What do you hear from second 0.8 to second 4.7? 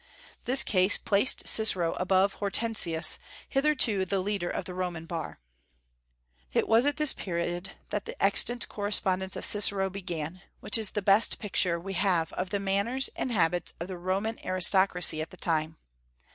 placed Cicero above Hortensius, hitherto the leader of